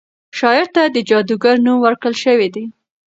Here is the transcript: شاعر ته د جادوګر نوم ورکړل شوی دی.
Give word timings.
شاعر 0.37 0.67
ته 0.75 0.81
د 0.95 0.97
جادوګر 1.09 1.55
نوم 1.65 1.77
ورکړل 1.81 2.15
شوی 2.23 2.47
دی. 2.55 2.65